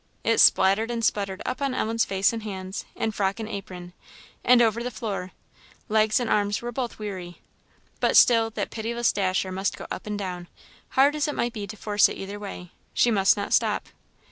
It 0.23 0.39
splattered 0.39 0.89
and 0.89 1.05
sputtered 1.05 1.43
up 1.45 1.61
on 1.61 1.75
Ellen's 1.75 2.05
face 2.05 2.33
and 2.33 2.41
hands, 2.41 2.85
and 2.95 3.13
frock 3.13 3.39
and 3.39 3.47
apron, 3.47 3.93
and 4.43 4.59
over 4.59 4.81
the 4.81 4.89
floor; 4.89 5.29
legs 5.89 6.19
and 6.19 6.27
arms 6.27 6.59
were 6.59 6.71
both 6.71 6.97
weary; 6.97 7.39
but 7.99 8.17
still 8.17 8.49
that 8.49 8.71
pitiless 8.71 9.13
dasher 9.13 9.51
must 9.51 9.77
go 9.77 9.85
up 9.91 10.07
and 10.07 10.17
down, 10.17 10.47
hard 10.97 11.15
as 11.15 11.27
it 11.27 11.35
might 11.35 11.53
be 11.53 11.67
to 11.67 11.77
force 11.77 12.09
it 12.09 12.17
either 12.17 12.39
way 12.39 12.71
she 12.95 13.11
must 13.11 13.37
not 13.37 13.53
stop. 13.53 13.89